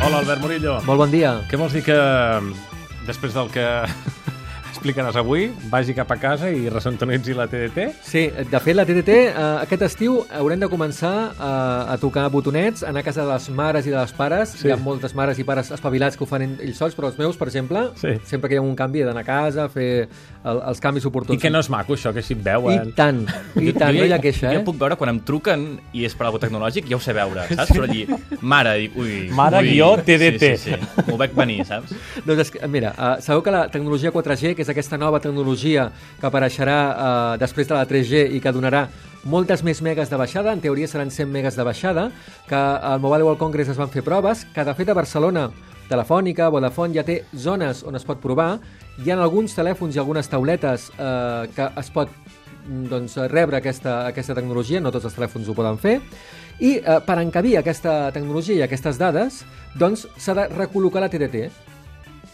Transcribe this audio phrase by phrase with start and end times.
[0.00, 0.76] Hola, Albert Murillo.
[0.86, 1.32] Molt bon dia.
[1.50, 1.96] Què vols dir que
[3.08, 3.64] després del que
[4.70, 7.86] explicaràs avui, vagi cap a casa i ressintonitzi la TDT?
[8.04, 9.32] Sí, de fet, la TDT eh,
[9.64, 13.86] aquest estiu haurem de començar eh, a tocar botonets, anar a casa de les mares
[13.88, 14.54] i de les pares.
[14.58, 14.68] Sí.
[14.68, 17.36] Hi ha moltes mares i pares espavilats que ho fan ells sols, però els meus,
[17.40, 18.16] per exemple, Sí.
[18.24, 20.08] sempre que hi ha un canvi he d'anar a casa, fer
[20.44, 21.38] el, els canvis oportuns.
[21.38, 22.92] I que no és maco, això, que així et I veuen.
[22.96, 23.24] tant,
[23.56, 24.64] i tant, no hi ha queixa, Jo eh?
[24.66, 27.72] puc veure quan em truquen i és per algo tecnològic, ja ho sé veure, saps?
[27.72, 28.04] Però allí,
[28.40, 29.28] mare, dic, ui...
[29.34, 30.38] Mare ui, guió TDT.
[30.38, 31.02] Sí, sí, sí.
[31.08, 31.92] M'ho veig venir, saps?
[32.26, 35.86] Doncs és que, mira, uh, sabeu que la tecnologia 4G, que és aquesta nova tecnologia
[36.18, 38.88] que apareixerà uh, després de la 3G i que donarà
[39.22, 42.08] moltes més megas de baixada, en teoria seran 100 megas de baixada,
[42.48, 45.48] que al Mobile World Congress es van fer proves, que de fet a Barcelona
[45.88, 48.58] Telefònica, Vodafone ja té zones on es pot provar,
[48.98, 54.02] hi ha alguns telèfons i algunes tauletes eh, que es pot mm, doncs, rebre aquesta,
[54.10, 55.98] aquesta tecnologia, no tots els telèfons ho poden fer,
[56.58, 59.42] i eh, per encabir aquesta tecnologia i aquestes dades,
[59.78, 61.48] doncs s'ha de recol·locar la TDT.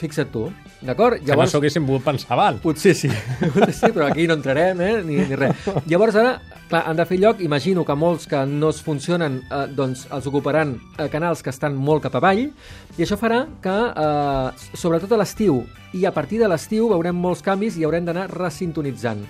[0.01, 0.49] Fixa't tu,
[0.83, 1.21] d'acord?
[1.23, 2.61] Que no s'ho haguessin volgut pensar abans.
[2.65, 3.11] Potser sí,
[3.55, 4.97] potser sí, però aquí no entrarem, eh?
[5.07, 5.69] ni, ni res.
[5.91, 6.35] Llavors ara,
[6.69, 10.29] clar, han de fer lloc, imagino que molts que no es funcionen, eh, doncs els
[10.31, 12.49] ocuparan eh, canals que estan molt cap avall,
[12.99, 15.63] i això farà que, eh, sobretot a l'estiu,
[15.95, 19.23] i a partir de l'estiu veurem molts canvis i haurem d'anar resintonitzant.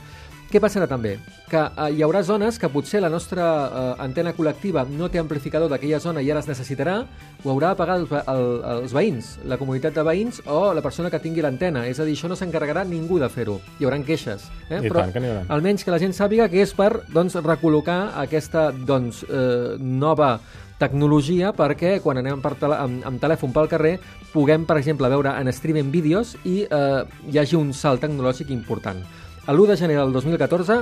[0.53, 1.17] Què passarà també?
[1.51, 5.69] Que eh, hi haurà zones que potser la nostra eh, antena col·lectiva no té amplificador
[5.73, 7.01] d'aquella zona i ara es necessitarà,
[7.43, 8.45] ho haurà de pagar ve- el,
[8.77, 11.87] els veïns, la comunitat de veïns o la persona que tingui l'antena.
[11.91, 13.59] És a dir, això no s'encarregarà ningú de fer-ho.
[13.81, 14.47] Hi haurà queixes.
[14.71, 14.79] Eh?
[14.87, 15.47] I tant que n'hi haurà.
[15.49, 20.37] almenys que la gent sàpiga que és per doncs, recol·locar aquesta doncs, eh, nova
[20.79, 23.93] tecnologia perquè quan anem per tele amb, amb telèfon pel carrer
[24.33, 29.03] puguem, per exemple, veure en streaming vídeos i eh, hi hagi un salt tecnològic important.
[29.47, 30.79] A l'1 de gener del 2014,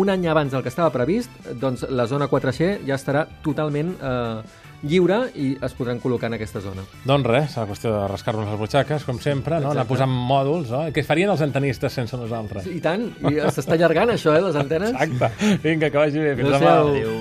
[0.00, 4.40] un any abans del que estava previst, doncs la zona 4G ja estarà totalment eh,
[4.88, 6.84] lliure i es podran col·locar en aquesta zona.
[7.04, 9.70] Doncs res, serà qüestió de rascar-nos les butxaques, com sempre, no?
[9.72, 9.92] anar Exacte.
[9.92, 10.82] posant mòduls, no?
[10.96, 12.68] Què farien els antenistes sense nosaltres?
[12.72, 14.96] I tant, i s'està allargant això, eh, les antenes.
[14.96, 15.52] Exacte.
[15.64, 16.34] Vinga, que vagi bé.
[16.40, 16.78] Fins demà.
[16.86, 17.20] Adéu.